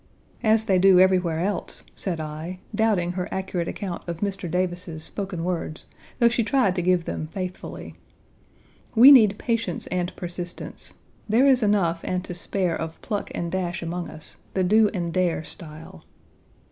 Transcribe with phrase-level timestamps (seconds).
[0.41, 4.49] "As they do everywhere else," said I, doubting her accurate account of Mr.
[4.49, 5.85] Davis's spoken words,
[6.17, 7.93] though she tried to give them faithfully.
[8.95, 10.95] We need patience and persistence.
[11.29, 15.13] There is enough and to spare of pluck and dash among us, the do and
[15.13, 16.03] dare style.